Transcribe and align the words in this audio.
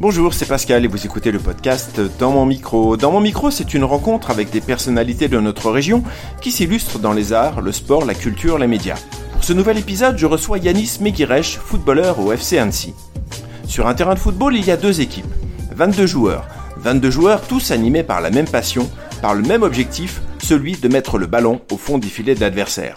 Bonjour, 0.00 0.32
c'est 0.32 0.46
Pascal 0.46 0.82
et 0.82 0.88
vous 0.88 1.04
écoutez 1.04 1.30
le 1.30 1.38
podcast 1.38 2.00
Dans 2.18 2.30
mon 2.30 2.46
micro. 2.46 2.96
Dans 2.96 3.12
mon 3.12 3.20
micro, 3.20 3.50
c'est 3.50 3.74
une 3.74 3.84
rencontre 3.84 4.30
avec 4.30 4.48
des 4.48 4.62
personnalités 4.62 5.28
de 5.28 5.38
notre 5.38 5.70
région 5.70 6.02
qui 6.40 6.52
s'illustrent 6.52 6.98
dans 6.98 7.12
les 7.12 7.34
arts, 7.34 7.60
le 7.60 7.70
sport, 7.70 8.06
la 8.06 8.14
culture, 8.14 8.56
les 8.56 8.66
médias. 8.66 8.96
Pour 9.34 9.44
ce 9.44 9.52
nouvel 9.52 9.76
épisode, 9.76 10.16
je 10.16 10.24
reçois 10.24 10.56
Yanis 10.56 11.00
Meguirech, 11.02 11.58
footballeur 11.58 12.18
au 12.18 12.32
FC 12.32 12.56
Annecy. 12.56 12.94
Sur 13.66 13.88
un 13.88 13.94
terrain 13.94 14.14
de 14.14 14.18
football, 14.18 14.56
il 14.56 14.64
y 14.64 14.70
a 14.70 14.78
deux 14.78 15.02
équipes, 15.02 15.34
22 15.76 16.06
joueurs. 16.06 16.46
22 16.78 17.10
joueurs 17.10 17.42
tous 17.42 17.70
animés 17.70 18.02
par 18.02 18.22
la 18.22 18.30
même 18.30 18.48
passion, 18.48 18.90
par 19.20 19.34
le 19.34 19.42
même 19.42 19.62
objectif, 19.62 20.22
celui 20.42 20.78
de 20.78 20.88
mettre 20.88 21.18
le 21.18 21.26
ballon 21.26 21.60
au 21.70 21.76
fond 21.76 21.98
du 21.98 22.08
filet 22.08 22.34
de 22.34 22.40
l'adversaire. 22.40 22.96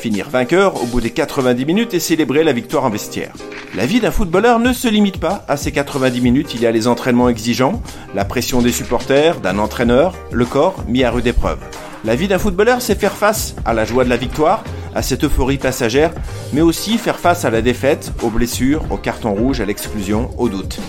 Finir 0.00 0.30
vainqueur 0.30 0.82
au 0.82 0.86
bout 0.86 1.02
des 1.02 1.10
90 1.10 1.66
minutes 1.66 1.92
et 1.92 2.00
célébrer 2.00 2.42
la 2.42 2.54
victoire 2.54 2.84
en 2.86 2.88
vestiaire. 2.88 3.34
La 3.74 3.84
vie 3.84 4.00
d'un 4.00 4.10
footballeur 4.10 4.58
ne 4.58 4.72
se 4.72 4.88
limite 4.88 5.20
pas 5.20 5.44
à 5.46 5.58
ces 5.58 5.72
90 5.72 6.22
minutes, 6.22 6.54
il 6.54 6.62
y 6.62 6.66
a 6.66 6.70
les 6.70 6.88
entraînements 6.88 7.28
exigeants, 7.28 7.82
la 8.14 8.24
pression 8.24 8.62
des 8.62 8.72
supporters, 8.72 9.40
d'un 9.42 9.58
entraîneur, 9.58 10.16
le 10.32 10.46
corps 10.46 10.82
mis 10.88 11.04
à 11.04 11.10
rude 11.10 11.26
épreuve. 11.26 11.58
La 12.02 12.16
vie 12.16 12.28
d'un 12.28 12.38
footballeur, 12.38 12.80
c'est 12.80 12.98
faire 12.98 13.12
face 13.12 13.54
à 13.66 13.74
la 13.74 13.84
joie 13.84 14.04
de 14.04 14.08
la 14.08 14.16
victoire, 14.16 14.64
à 14.94 15.02
cette 15.02 15.24
euphorie 15.24 15.58
passagère, 15.58 16.12
mais 16.54 16.62
aussi 16.62 16.96
faire 16.96 17.18
face 17.18 17.44
à 17.44 17.50
la 17.50 17.60
défaite, 17.60 18.10
aux 18.22 18.30
blessures, 18.30 18.82
aux 18.90 18.96
cartons 18.96 19.34
rouges, 19.34 19.60
à 19.60 19.66
l'exclusion, 19.66 20.30
aux 20.38 20.48
doutes. 20.48 20.80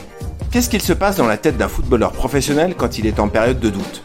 Qu'est-ce 0.52 0.70
qu'il 0.70 0.82
se 0.82 0.94
passe 0.94 1.18
dans 1.18 1.28
la 1.28 1.38
tête 1.38 1.58
d'un 1.58 1.68
footballeur 1.68 2.14
professionnel 2.14 2.76
quand 2.78 2.98
il 2.98 3.06
est 3.06 3.20
en 3.20 3.28
période 3.28 3.60
de 3.60 3.70
doute? 3.70 4.04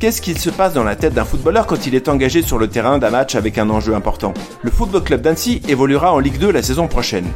Qu'est-ce 0.00 0.20
qu'il 0.20 0.38
se 0.38 0.50
passe 0.50 0.74
dans 0.74 0.84
la 0.84 0.96
tête 0.96 1.14
d'un 1.14 1.24
footballeur 1.24 1.66
quand 1.66 1.86
il 1.86 1.94
est 1.94 2.08
engagé 2.08 2.42
sur 2.42 2.58
le 2.58 2.68
terrain 2.68 2.98
d'un 2.98 3.10
match 3.10 3.36
avec 3.36 3.58
un 3.58 3.70
enjeu 3.70 3.94
important? 3.94 4.34
Le 4.62 4.70
Football 4.70 5.04
Club 5.04 5.22
d'Annecy 5.22 5.62
évoluera 5.68 6.12
en 6.12 6.18
Ligue 6.18 6.38
2 6.38 6.50
la 6.50 6.62
saison 6.62 6.88
prochaine. 6.88 7.26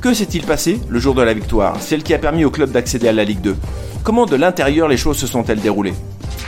Que 0.00 0.14
s'est-il 0.14 0.44
passé 0.44 0.80
le 0.88 0.98
jour 0.98 1.14
de 1.14 1.22
la 1.22 1.34
victoire, 1.34 1.80
celle 1.82 2.02
qui 2.02 2.14
a 2.14 2.18
permis 2.18 2.44
au 2.44 2.50
club 2.50 2.70
d'accéder 2.70 3.08
à 3.08 3.12
la 3.12 3.24
Ligue 3.24 3.40
2 3.40 3.56
Comment 4.04 4.26
de 4.26 4.36
l'intérieur 4.36 4.86
les 4.86 4.96
choses 4.96 5.18
se 5.18 5.26
sont-elles 5.26 5.60
déroulées? 5.60 5.94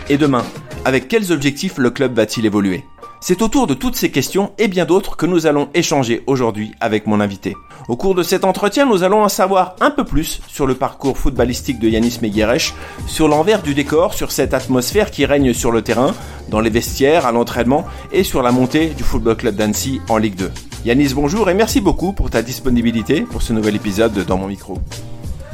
Et 0.09 0.19
demain, 0.19 0.45
avec 0.85 1.09
quels 1.09 1.33
objectifs 1.33 1.79
le 1.79 1.91
club 1.91 2.15
va-t-il 2.15 2.47
évoluer? 2.47 2.85
C'est 3.21 3.43
autour 3.43 3.67
de 3.67 3.75
toutes 3.75 3.97
ces 3.97 4.11
questions 4.11 4.53
et 4.59 4.69
bien 4.69 4.85
d'autres 4.85 5.17
que 5.17 5.27
nous 5.27 5.47
allons 5.47 5.69
échanger 5.75 6.23
aujourd'hui 6.27 6.73
avec 6.81 7.07
mon 7.07 7.21
invité. 7.21 7.57
Au 7.89 7.97
cours 7.97 8.15
de 8.15 8.23
cet 8.23 8.45
entretien, 8.45 8.87
nous 8.87 9.03
allons 9.03 9.23
en 9.23 9.29
savoir 9.29 9.77
un 9.81 9.91
peu 9.91 10.05
plus 10.05 10.41
sur 10.49 10.67
le 10.67 10.75
parcours 10.75 11.19
footballistique 11.19 11.79
de 11.79 11.89
Yanis 11.89 12.19
Meguirech, 12.23 12.75
sur 13.07 13.29
l'envers 13.29 13.63
du 13.63 13.75
décor, 13.75 14.15
sur 14.15 14.33
cette 14.33 14.55
atmosphère 14.55 15.11
qui 15.11 15.25
règne 15.25 15.53
sur 15.53 15.71
le 15.71 15.83
terrain, 15.83 16.15
dans 16.49 16.61
les 16.61 16.71
vestiaires, 16.71 17.27
à 17.27 17.33
l'entraînement 17.33 17.85
et 18.13 18.25
sur 18.25 18.43
la 18.43 18.53
montée 18.53 18.89
du 18.89 19.03
Football 19.03 19.37
Club 19.37 19.57
d'Annecy 19.57 20.01
en 20.09 20.17
Ligue 20.19 20.37
2. 20.37 20.51
Yanis, 20.85 21.15
bonjour 21.15 21.51
et 21.51 21.55
merci 21.55 21.81
beaucoup 21.81 22.13
pour 22.13 22.31
ta 22.31 22.43
disponibilité 22.43 23.23
pour 23.23 23.43
ce 23.43 23.53
nouvel 23.53 23.77
épisode 23.77 24.13
de 24.13 24.23
Dans 24.23 24.37
mon 24.37 24.47
micro. 24.47 24.79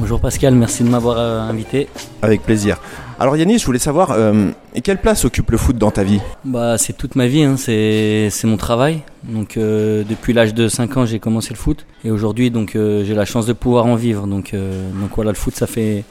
Bonjour 0.03 0.19
Pascal, 0.19 0.57
merci 0.57 0.83
de 0.83 0.89
m'avoir 0.89 1.17
euh, 1.17 1.39
invité. 1.43 1.87
Avec 2.23 2.43
plaisir. 2.43 2.81
Alors 3.21 3.37
Yannis, 3.37 3.61
je 3.61 3.67
voulais 3.67 3.79
savoir, 3.79 4.11
euh, 4.11 4.51
quelle 4.83 4.99
place 4.99 5.25
occupe 5.25 5.53
le 5.53 5.57
foot 5.57 5.79
dans 5.79 5.93
ta 5.93 6.03
vie? 6.03 6.19
Bah, 6.45 6.77
C'est 6.77 6.95
toute 6.95 7.15
ma 7.15 7.29
vie, 7.29 7.45
hein. 7.45 7.55
c'est 7.57 8.33
mon 8.43 8.57
travail. 8.57 9.03
Donc 9.23 9.57
euh, 9.57 10.03
depuis 10.03 10.33
l'âge 10.33 10.55
de 10.55 10.67
5 10.67 10.97
ans, 10.97 11.07
j'ai 11.07 11.21
commencé 11.21 11.51
le 11.51 11.57
foot. 11.57 11.87
Et 12.05 12.11
aujourd'hui, 12.11 12.51
donc 12.51 12.73
j'ai 12.73 13.15
la 13.15 13.25
chance 13.25 13.47
de 13.47 13.53
pouvoir 13.53 13.87
en 13.87 13.95
vivre. 13.95 14.27
Donc, 14.27 14.57
donc 14.57 15.11
voilà, 15.15 15.31
le 15.31 15.37
foot, 15.37 15.55
ça 15.55 15.69
fait 15.69 16.03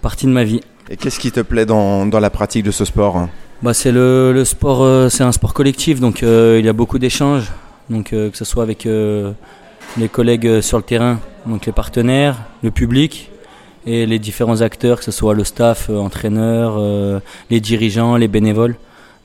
partie 0.00 0.24
de 0.24 0.30
ma 0.30 0.44
vie. 0.44 0.62
Et 0.88 0.96
qu'est-ce 0.96 1.20
qui 1.20 1.30
te 1.30 1.40
plaît 1.40 1.66
dans, 1.66 2.06
dans, 2.06 2.20
la 2.20 2.30
pratique 2.30 2.64
de 2.64 2.70
ce 2.70 2.86
sport? 2.86 3.28
Bah, 3.62 3.74
C'est 3.74 3.92
le, 3.92 4.32
le, 4.32 4.46
sport, 4.46 5.10
c'est 5.10 5.22
un 5.22 5.32
sport 5.32 5.52
collectif, 5.52 6.00
donc 6.00 6.22
il 6.22 6.64
y 6.64 6.68
a 6.68 6.72
beaucoup 6.72 6.98
d'échanges. 6.98 7.52
Donc 7.90 8.06
que 8.12 8.30
ce 8.32 8.46
soit 8.46 8.62
avec 8.62 8.88
les 9.98 10.08
collègues 10.10 10.62
sur 10.62 10.78
le 10.78 10.82
terrain, 10.82 11.20
donc 11.44 11.66
les 11.66 11.72
partenaires, 11.72 12.38
le 12.62 12.70
public 12.70 13.30
et 13.86 14.06
les 14.06 14.18
différents 14.18 14.60
acteurs, 14.60 14.98
que 14.98 15.04
ce 15.04 15.10
soit 15.10 15.34
le 15.34 15.44
staff, 15.44 15.88
euh, 15.90 15.98
entraîneur, 15.98 16.76
euh, 16.78 17.20
les 17.50 17.60
dirigeants, 17.60 18.16
les 18.16 18.28
bénévoles. 18.28 18.76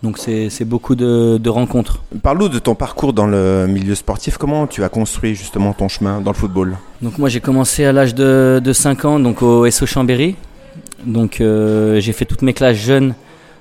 Donc 0.02 0.18
c'est 0.18 0.64
beaucoup 0.64 0.96
de, 0.96 1.38
de 1.38 1.50
rencontres. 1.50 2.02
Parle-nous 2.24 2.48
de 2.48 2.60
ton 2.60 2.74
parcours 2.74 3.12
dans 3.12 3.28
le 3.28 3.68
milieu 3.68 3.96
sportif. 3.96 4.38
Comment 4.38 4.66
tu 4.66 4.82
as 4.86 4.88
construit 4.88 5.36
justement 5.36 5.74
ton 5.74 5.90
chemin 5.90 6.22
dans 6.22 6.32
le 6.32 6.38
football? 6.38 6.78
Donc 7.02 7.18
moi 7.18 7.28
j'ai 7.28 7.42
commencé 7.42 7.84
à 7.84 7.92
l'âge 7.92 8.16
de, 8.16 8.62
de, 8.64 8.72
5 8.72 9.04
ans 9.04 9.20
donc 9.20 9.42
au 9.42 9.70
SO 9.70 9.86
Chambéry. 9.86 10.38
Donc 11.06 11.42
euh, 11.42 12.00
j'ai 12.00 12.14
fait 12.14 12.24
toutes 12.24 12.44
mes 12.44 12.54
classes 12.54 12.78
jeunes 12.78 13.14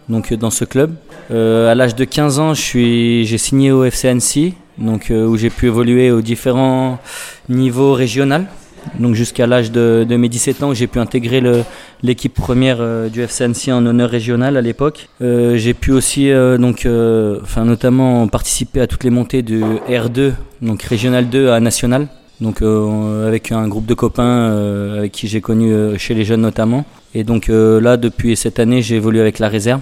donc 0.09 0.33
dans 0.33 0.51
ce 0.51 0.65
club. 0.65 0.95
à 1.29 1.75
l'âge 1.75 1.97
de 1.97 2.05
15 2.05 2.39
ans 2.39 2.55
j'ai 2.55 3.37
signé 3.37 3.73
au 3.73 3.83
FC 3.83 4.07
Annecy 4.07 4.55
donc 4.79 5.11
où 5.11 5.37
j'ai 5.37 5.51
pu 5.51 5.67
évoluer 5.67 6.13
aux 6.13 6.23
différents 6.23 7.01
niveaux 7.49 7.95
régionaux 7.95 8.45
donc 8.99 9.15
jusqu'à 9.15 9.47
l'âge 9.47 9.71
de, 9.71 10.07
mes 10.09 10.29
17 10.29 10.63
ans 10.63 10.75
j'ai 10.75 10.87
pu 10.87 10.99
intégrer 10.99 11.43
l'équipe 12.03 12.35
première 12.35 12.79
euh, 12.81 13.09
du 13.09 13.23
FC 13.23 13.45
Annecy 13.45 13.73
en 13.73 13.85
honneur 13.85 14.11
régional 14.11 14.57
à 14.57 14.61
l'époque. 14.61 15.09
Euh, 15.21 15.57
j'ai 15.57 15.75
pu 15.75 15.93
aussi 15.93 16.31
euh, 16.31 16.59
donc 16.59 16.87
enfin 17.43 17.65
notamment 17.65 18.27
participer 18.29 18.81
à 18.81 18.87
toutes 18.87 19.05
les 19.05 19.11
montées 19.11 19.43
du 19.43 19.63
R2 19.63 20.33
donc 20.63 20.83
régional 20.83 21.29
2 21.29 21.51
à 21.51 21.61
national. 21.61 22.09
Donc 22.41 22.63
avec 22.63 23.51
un 23.51 23.67
groupe 23.67 23.87
de 23.87 23.95
copains 23.95 24.97
avec 24.99 25.11
qui 25.11 25.27
j'ai 25.27 25.41
connu 25.41 25.99
chez 25.99 26.15
les 26.15 26.25
jeunes 26.25 26.43
notamment. 26.43 26.85
Et 27.13 27.25
donc 27.25 27.49
là 27.49 27.97
depuis 27.97 28.37
cette 28.37 28.61
année 28.61 28.81
j'ai 28.81 28.95
évolué 28.95 29.21
avec 29.21 29.41
la 29.41 29.49
réserve 29.49 29.81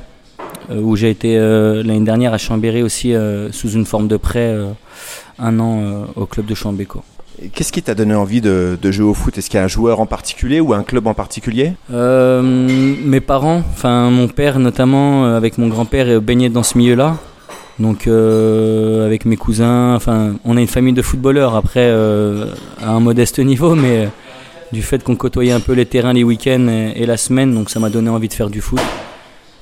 où 0.74 0.96
j'ai 0.96 1.10
été 1.10 1.36
l'année 1.38 2.00
dernière 2.00 2.32
à 2.32 2.38
Chambéry 2.38 2.82
aussi 2.82 3.12
sous 3.50 3.70
une 3.72 3.84
forme 3.84 4.08
de 4.08 4.16
prêt 4.16 4.56
un 5.38 5.60
an 5.60 6.06
au 6.16 6.24
club 6.24 6.46
de 6.46 6.54
Chambéry. 6.54 6.88
Qu'est-ce 7.52 7.70
qui 7.70 7.82
t'a 7.82 7.94
donné 7.94 8.14
envie 8.14 8.40
de, 8.40 8.78
jouer 8.90 9.06
au 9.06 9.14
foot? 9.14 9.36
Est-ce 9.36 9.50
qu'il 9.50 9.58
y 9.58 9.60
a 9.60 9.64
un 9.64 9.68
joueur 9.68 10.00
en 10.00 10.06
particulier 10.06 10.60
ou 10.60 10.72
un 10.72 10.82
club 10.82 11.06
en 11.06 11.14
particulier? 11.14 11.72
Euh, 11.92 12.42
Mes 12.42 13.20
parents, 13.20 13.62
enfin 13.72 14.10
mon 14.10 14.28
père 14.28 14.58
notamment, 14.58 15.26
euh, 15.26 15.36
avec 15.36 15.58
mon 15.58 15.68
grand-père, 15.68 16.06
euh, 16.08 16.20
baigné 16.20 16.48
dans 16.48 16.62
ce 16.62 16.78
milieu-là. 16.78 17.18
Donc 17.78 18.06
avec 18.06 19.26
mes 19.26 19.36
cousins, 19.36 19.94
enfin 19.94 20.36
on 20.46 20.56
a 20.56 20.60
une 20.62 20.66
famille 20.66 20.94
de 20.94 21.02
footballeurs 21.02 21.54
après 21.54 21.90
à 21.90 22.90
un 22.90 23.00
modeste 23.00 23.38
niveau, 23.38 23.74
mais 23.74 24.08
du 24.72 24.80
fait 24.80 25.04
qu'on 25.04 25.14
côtoyait 25.14 25.52
un 25.52 25.60
peu 25.60 25.74
les 25.74 25.84
terrains 25.84 26.14
les 26.14 26.24
week-ends 26.24 26.68
et, 26.68 27.04
la 27.04 27.18
semaine, 27.18 27.52
donc 27.52 27.68
ça 27.68 27.78
m'a 27.78 27.90
donné 27.90 28.08
envie 28.08 28.28
de 28.28 28.32
faire 28.32 28.48
du 28.48 28.62
foot. 28.62 28.80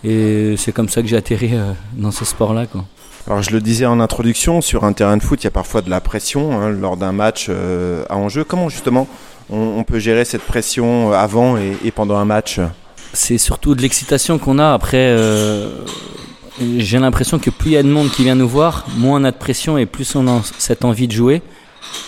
Et 0.04 0.54
c'est 0.56 0.70
comme 0.70 0.88
ça 0.88 1.02
que 1.02 1.08
j'ai 1.08 1.16
atterri 1.16 1.54
dans 1.94 2.12
ce 2.12 2.24
sport-là. 2.24 2.66
Quoi. 2.66 2.84
Alors 3.26 3.42
je 3.42 3.52
le 3.52 3.60
disais 3.60 3.86
en 3.86 4.00
introduction, 4.00 4.60
sur 4.60 4.84
un 4.84 4.92
terrain 4.92 5.16
de 5.16 5.22
foot, 5.22 5.42
il 5.42 5.44
y 5.44 5.48
a 5.48 5.50
parfois 5.50 5.80
de 5.80 5.88
la 5.88 6.02
pression 6.02 6.60
hein, 6.60 6.68
lors 6.68 6.98
d'un 6.98 7.12
match 7.12 7.46
euh, 7.48 8.04
à 8.10 8.16
enjeu. 8.16 8.44
Comment 8.44 8.68
justement 8.68 9.08
on, 9.48 9.82
peut 9.82 9.98
gérer 9.98 10.26
cette 10.26 10.42
pression 10.42 11.10
euh, 11.10 11.16
avant 11.16 11.56
et, 11.56 11.90
pendant 11.90 12.16
un 12.16 12.26
match? 12.26 12.60
C'est 13.14 13.38
surtout 13.38 13.74
de 13.74 13.80
l'excitation 13.80 14.38
qu'on 14.38 14.58
a. 14.58 14.74
Après, 14.74 15.06
euh, 15.08 15.70
j'ai 16.76 16.98
l'impression 16.98 17.38
que 17.38 17.48
plus 17.48 17.70
il 17.70 17.74
y 17.74 17.76
a 17.78 17.82
de 17.82 17.88
monde 17.88 18.10
qui 18.10 18.24
vient 18.24 18.34
nous 18.34 18.48
voir, 18.48 18.84
moins 18.98 19.22
on 19.22 19.24
a 19.24 19.30
de 19.30 19.38
pression 19.38 19.78
et 19.78 19.86
plus 19.86 20.16
on 20.16 20.28
a 20.28 20.42
cette 20.58 20.84
envie 20.84 21.08
de 21.08 21.12
jouer. 21.12 21.40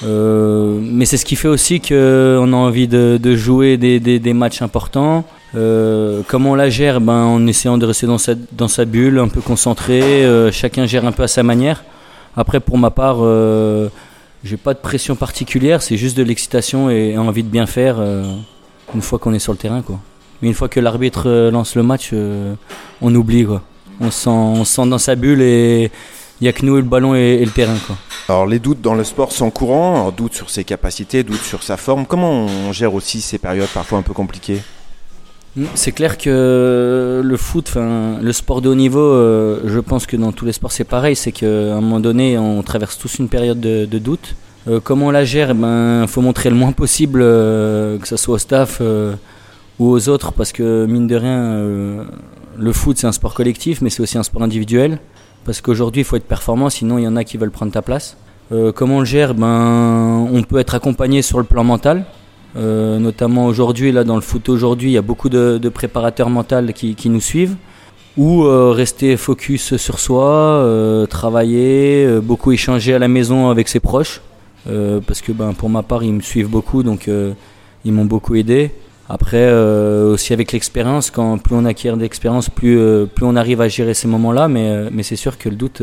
mais 0.03 1.07
c'est 1.07 1.17
ce 1.17 1.25
qui 1.25 1.37
fait 1.37 1.49
aussi 1.49 1.81
qu'on 1.81 2.53
a 2.53 2.57
envie 2.57 2.89
de, 2.89 3.37
jouer 3.37 3.79
des 3.79 4.33
matchs 4.35 4.61
importants. 4.61 5.25
Euh, 5.57 6.23
comment 6.29 6.51
on 6.51 6.55
la 6.55 6.69
gère? 6.69 7.01
Ben, 7.01 7.25
En 7.25 7.47
essayant 7.47 7.79
de 7.79 7.87
rester 7.87 8.07
dans 8.07 8.69
sa, 8.69 8.85
bulle, 8.85 9.19
un 9.19 9.29
peu 9.29 9.41
concentré. 9.41 10.25
Euh, 10.25 10.53
chacun 10.53 10.87
gère 10.87 11.07
un 11.07 11.13
peu 11.13 11.23
à 11.23 11.29
sa 11.29 11.43
manière. 11.43 11.85
Après, 12.37 12.61
pour 12.61 12.77
ma 12.77 12.91
part, 12.91 13.19
euh, 13.21 13.89
j'ai 14.45 14.59
pas 14.59 14.75
de 14.75 14.79
pression 14.79 15.17
particulière. 15.17 15.83
C'est 15.83 15.97
juste 15.97 16.17
de 16.17 16.23
l'excitation 16.23 16.91
et 16.91 17.17
envie 17.17 17.43
de 17.43 17.49
bien 17.49 17.67
faire 17.67 17.99
une 18.95 19.03
fois 19.03 19.19
qu'on 19.19 19.33
est 19.33 19.39
sur 19.39 19.53
le 19.53 19.59
terrain. 19.59 19.83
Mais 20.43 20.49
une 20.49 20.55
fois 20.55 20.69
que 20.69 20.81
l'arbitre 20.81 21.51
lance 21.51 21.75
le 21.75 21.83
match, 21.83 22.13
on 23.01 23.15
oublie. 23.15 23.47
Quoi. 23.47 23.63
On, 24.01 24.11
se 24.11 24.65
sent, 24.65 24.87
dans 24.87 24.99
sa 24.99 25.15
bulle 25.15 25.41
et 25.41 25.91
il 26.41 26.45
n'y 26.45 26.49
a 26.49 26.53
que 26.53 26.67
nous, 26.67 26.77
le 26.77 26.83
ballon 26.83 27.15
et, 27.15 27.43
le 27.43 27.51
terrain. 27.51 27.77
Alors 28.29 28.47
les 28.47 28.59
doutes 28.59 28.83
dans 28.83 28.95
le 28.95 29.05
sport 29.05 29.33
sont 29.33 29.51
courants, 29.51 30.11
doutes 30.11 30.35
sur 30.35 30.51
ses 30.51 30.65
capacités, 30.65 31.23
doutes 31.23 31.41
sur 31.41 31.63
sa 31.63 31.79
forme. 31.79 32.05
Comment 32.05 32.47
on 32.47 32.73
gère 32.73 32.93
aussi 32.93 33.23
ces 33.23 33.39
périodes 33.39 33.69
parfois 33.69 33.99
un 33.99 34.03
peu 34.03 34.13
compliquées? 34.13 34.61
C'est 35.75 35.93
clair 35.93 36.19
que 36.19 37.23
le 37.25 37.37
foot, 37.37 37.73
le 37.77 38.33
sport 38.33 38.61
de 38.61 38.69
haut 38.69 38.75
niveau, 38.75 39.01
euh, 39.01 39.61
je 39.65 39.81
pense 39.81 40.07
que 40.07 40.17
dans 40.17 40.33
tous 40.33 40.45
les 40.45 40.53
sports 40.53 40.73
c'est 40.73 40.85
pareil, 40.85 41.17
c'est 41.17 41.33
qu'à 41.33 41.47
un 41.47 41.81
moment 41.81 42.01
donné 42.01 42.37
on 42.37 42.63
traverse 42.63 42.99
tous 42.99 43.19
une 43.19 43.29
période 43.29 43.61
de, 43.61 43.99
doute. 43.99 44.35
Euh, 44.69 44.81
comment 44.83 45.07
on 45.07 45.11
la 45.11 45.25
gère? 45.25 45.55
Ben, 45.55 46.07
faut 46.09 46.21
montrer 46.21 46.51
le 46.51 46.57
moins 46.57 46.73
possible, 46.73 47.21
euh, 47.23 47.99
que 47.99 48.07
ce 48.07 48.17
soit 48.17 48.35
au 48.35 48.39
staff 48.39 48.83
ou 49.79 49.91
aux 49.91 50.09
autres, 50.09 50.33
parce 50.33 50.53
que 50.53 50.85
mine 50.87 51.07
de 51.07 51.17
rien, 51.17 52.07
le 52.59 52.73
foot 52.73 52.99
c'est 52.99 53.07
un 53.07 53.13
sport 53.13 53.33
collectif, 53.33 53.81
mais 53.81 53.89
c'est 53.89 54.03
aussi 54.03 54.19
un 54.19 54.23
sport 54.23 54.43
individuel, 54.43 54.99
parce 55.45 55.63
qu'aujourd'hui 55.63 56.03
il 56.03 56.05
faut 56.05 56.17
être 56.17 56.29
performant, 56.29 56.69
sinon 56.69 56.99
il 56.99 57.05
y 57.05 57.09
en 57.09 57.17
a 57.17 57.25
qui 57.25 57.39
veulent 57.39 57.51
prendre 57.51 57.73
ta 57.73 57.81
place. 57.81 58.19
comment 58.75 58.97
on 58.97 59.01
le 59.01 59.07
gère? 59.07 59.35
Ben, 59.35 60.29
on 60.31 60.43
peut 60.43 60.59
être 60.59 60.75
accompagné 60.75 61.23
sur 61.23 61.39
le 61.39 61.45
plan 61.45 61.65
mental. 61.65 62.05
Euh, 62.57 62.99
notamment 62.99 63.47
aujourd'hui, 63.47 63.93
là 63.93 64.05
dans 64.05 64.15
le 64.15 64.23
foot 64.23 64.49
aujourd'hui, 64.49 64.91
il 64.91 64.93
y 64.93 64.99
a 64.99 65.03
beaucoup 65.03 65.29
de, 65.29 65.69
préparateurs 65.69 66.31
mentaux 66.31 66.73
qui, 66.75 67.11
nous 67.11 67.21
suivent. 67.21 67.57
Ou 68.17 68.45
euh, 68.45 68.71
rester 68.71 69.19
focus 69.19 69.77
sur 69.77 69.99
soi, 69.99 70.25
euh, 70.25 71.05
travailler, 71.05 72.19
beaucoup 72.23 72.51
échanger 72.53 72.95
à 72.95 72.99
la 72.99 73.09
maison 73.09 73.51
avec 73.51 73.69
ses 73.69 73.81
proches. 73.81 74.23
parce 75.07 75.21
que 75.21 75.33
ben, 75.33 75.53
pour 75.53 75.69
ma 75.69 75.83
part, 75.83 76.03
ils 76.03 76.15
me 76.15 76.23
suivent 76.23 76.49
beaucoup, 76.49 76.83
donc 76.83 77.11
ils 77.85 77.93
m'ont 77.93 78.07
beaucoup 78.07 78.35
aidé. 78.35 78.71
Après, 79.09 79.53
aussi 79.53 80.33
avec 80.33 80.53
l'expérience, 80.53 81.11
quand 81.11 81.39
plus 81.39 81.55
on 81.55 81.65
acquiert 81.67 81.97
d'expérience, 81.97 82.49
plus, 82.49 83.07
plus 83.15 83.27
on 83.27 83.37
arrive 83.37 83.61
à 83.61 83.69
gérer 83.69 83.95
ces 83.95 84.09
moments-là, 84.09 84.49
mais, 84.49 84.91
mais 84.91 85.03
c'est 85.03 85.17
sûr 85.17 85.37
que 85.37 85.49
le 85.49 85.57
doute, 85.57 85.83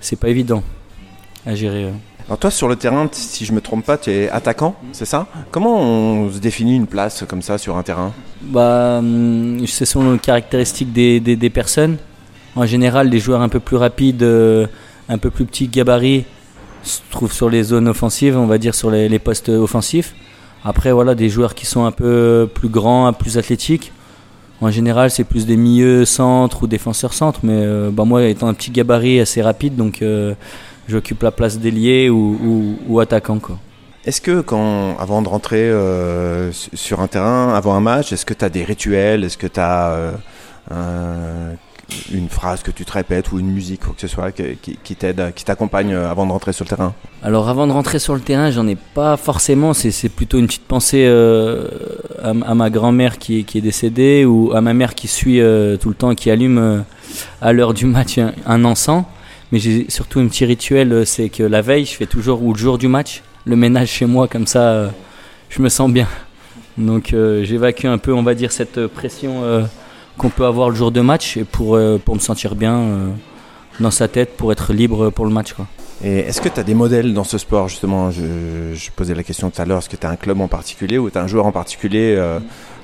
c'est 0.00 0.20
pas 0.20 0.28
évident 0.28 0.62
à 1.46 1.54
gérer. 1.54 1.88
Alors 2.30 2.38
toi 2.38 2.52
sur 2.52 2.68
le 2.68 2.76
terrain, 2.76 3.08
si 3.10 3.44
je 3.44 3.52
me 3.52 3.60
trompe 3.60 3.84
pas, 3.84 3.98
tu 3.98 4.08
es 4.12 4.28
attaquant, 4.28 4.76
c'est 4.92 5.04
ça 5.04 5.26
Comment 5.50 5.80
on 5.80 6.30
se 6.30 6.38
définit 6.38 6.76
une 6.76 6.86
place 6.86 7.24
comme 7.28 7.42
ça 7.42 7.58
sur 7.58 7.76
un 7.76 7.82
terrain 7.82 8.12
Bah, 8.40 8.98
hum, 9.00 9.66
ce 9.66 9.84
sont 9.84 10.12
les 10.12 10.18
caractéristiques 10.20 10.92
des, 10.92 11.18
des, 11.18 11.50
personnes. 11.50 11.96
En 12.54 12.66
général, 12.66 13.08
les 13.08 13.18
joueurs 13.18 13.40
un 13.40 13.48
peu 13.48 13.58
plus 13.58 13.74
rapides, 13.74 14.22
euh, 14.22 14.68
un 15.08 15.18
peu 15.18 15.30
plus 15.30 15.44
petits 15.44 15.66
gabarits, 15.66 16.24
se 16.84 17.00
trouvent 17.10 17.32
sur 17.32 17.50
les 17.50 17.64
zones 17.64 17.88
offensives, 17.88 18.38
on 18.38 18.46
va 18.46 18.58
dire 18.58 18.76
sur 18.76 18.92
les, 18.92 19.18
postes 19.18 19.48
offensifs. 19.48 20.14
Après, 20.64 20.92
voilà, 20.92 21.16
des 21.16 21.30
joueurs 21.30 21.56
qui 21.56 21.66
sont 21.66 21.84
un 21.84 21.90
peu 21.90 22.48
plus 22.54 22.68
grands, 22.68 23.12
plus 23.12 23.38
athlétiques. 23.38 23.90
En 24.60 24.70
général, 24.70 25.10
c'est 25.10 25.24
plus 25.24 25.46
des 25.46 25.56
milieux 25.56 26.04
centres 26.04 26.62
ou 26.62 26.68
défenseurs 26.68 27.12
centres, 27.12 27.40
mais 27.42 27.54
euh, 27.56 27.90
bah, 27.90 28.04
moi, 28.04 28.22
étant 28.22 28.46
un 28.46 28.54
petit 28.54 28.70
gabarit 28.70 29.18
assez 29.18 29.42
rapide, 29.42 29.74
donc 29.74 30.00
euh, 30.02 30.34
j'occupe 30.90 31.22
la 31.22 31.30
place 31.30 31.58
d'ailier 31.58 32.10
ou, 32.10 32.76
ou, 32.88 33.00
attaquant. 33.00 33.38
Quoi. 33.38 33.58
Est-ce 34.04 34.20
que 34.20 34.40
quand, 34.40 34.96
avant 34.98 35.22
de 35.22 35.28
rentrer 35.28 35.70
euh, 35.70 36.52
sur 36.52 37.00
un 37.00 37.06
terrain, 37.06 37.54
avant 37.54 37.74
un 37.74 37.80
match, 37.80 38.12
est-ce 38.12 38.26
que 38.26 38.34
tu 38.34 38.44
as 38.44 38.50
des 38.50 38.64
rituels 38.64 39.24
Est-ce 39.24 39.38
que 39.38 39.46
tu 39.46 39.60
as 39.60 40.12
euh, 40.72 41.52
une 42.12 42.28
phrase 42.28 42.62
que 42.62 42.70
tu 42.70 42.84
te 42.84 42.92
répètes 42.92 43.30
ou 43.32 43.38
une 43.38 43.50
musique 43.50 43.86
ou 43.86 43.92
que 43.92 44.00
ce 44.00 44.08
soit 44.08 44.32
qui, 44.32 44.78
qui 44.82 44.96
t'aide, 44.96 45.32
qui 45.34 45.44
t'accompagne 45.44 45.92
euh, 45.92 46.10
avant 46.10 46.26
de 46.26 46.32
rentrer 46.32 46.52
sur 46.52 46.64
le 46.64 46.70
terrain? 46.70 46.94
Alors 47.22 47.48
avant 47.48 47.66
de 47.66 47.72
rentrer 47.72 47.98
sur 47.98 48.14
le 48.14 48.20
terrain, 48.20 48.50
j'en 48.50 48.66
ai 48.66 48.76
pas 48.76 49.16
forcément. 49.16 49.74
C'est, 49.74 50.08
plutôt 50.08 50.38
une 50.38 50.46
petite 50.46 50.66
pensée 50.66 51.06
à, 52.22 52.54
ma 52.54 52.70
grand-mère 52.70 53.18
qui, 53.18 53.44
qui, 53.44 53.58
est 53.58 53.62
décédée 53.62 54.24
ou 54.24 54.52
à 54.54 54.60
ma 54.60 54.74
mère 54.74 54.94
qui 54.94 55.08
suit 55.08 55.40
tout 55.80 55.88
le 55.88 55.94
temps, 55.94 56.14
qui 56.14 56.30
allume 56.30 56.84
à 57.42 57.52
l'heure 57.52 57.74
du 57.74 57.86
match 57.86 58.18
un 58.46 58.64
encens. 58.64 59.04
Mais 59.52 59.58
j'ai 59.58 59.86
surtout 59.90 60.20
un 60.20 60.28
petit 60.28 60.44
rituel, 60.44 60.92
euh, 60.92 61.04
c'est 61.04 61.28
que 61.28 61.42
la 61.42 61.60
veille, 61.60 61.84
je 61.84 61.94
fais 61.94 62.06
toujours, 62.06 62.42
ou 62.42 62.52
le 62.52 62.58
jour 62.58 62.78
du 62.78 62.86
match, 62.86 63.22
le 63.44 63.56
ménage 63.56 63.88
chez 63.88 64.06
moi, 64.06 64.28
comme 64.28 64.46
ça, 64.46 64.62
euh, 64.70 64.88
je 65.48 65.60
me 65.60 65.68
sens 65.68 65.90
bien. 65.90 66.06
Donc 66.78 67.12
euh, 67.12 67.42
j'évacue 67.42 67.86
un 67.86 67.98
peu, 67.98 68.14
on 68.14 68.22
va 68.22 68.34
dire, 68.34 68.52
cette 68.52 68.86
pression 68.86 69.42
qu'on 70.16 70.28
peut 70.28 70.44
avoir 70.44 70.70
le 70.70 70.76
jour 70.76 70.92
de 70.92 71.00
match 71.00 71.38
pour, 71.50 71.78
pour 72.04 72.14
me 72.14 72.20
sentir 72.20 72.54
bien 72.54 73.10
dans 73.80 73.90
sa 73.90 74.06
tête, 74.06 74.36
pour 74.36 74.52
être 74.52 74.72
libre 74.72 75.10
pour 75.10 75.24
le 75.26 75.32
match. 75.32 75.52
Quoi. 75.52 75.66
Et 76.04 76.18
est-ce 76.20 76.40
que 76.40 76.48
tu 76.48 76.60
as 76.60 76.62
des 76.62 76.74
modèles 76.74 77.12
dans 77.12 77.24
ce 77.24 77.38
sport 77.38 77.68
justement? 77.68 78.10
Je, 78.10 78.90
posais 78.94 79.14
la 79.14 79.24
question 79.24 79.50
tout 79.50 79.60
à 79.60 79.64
l'heure, 79.64 79.78
est-ce 79.78 79.88
que 79.88 79.96
tu 79.96 80.06
as 80.06 80.10
un 80.10 80.16
club 80.16 80.40
en 80.40 80.48
particulier 80.48 80.96
ou 80.96 81.10
tu 81.10 81.18
as 81.18 81.22
un 81.22 81.26
joueur 81.26 81.46
en 81.46 81.52
particulier 81.52 82.22